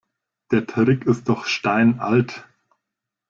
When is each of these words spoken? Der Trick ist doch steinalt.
Der 0.49 0.65
Trick 0.65 1.05
ist 1.05 1.29
doch 1.29 1.45
steinalt. 1.45 2.47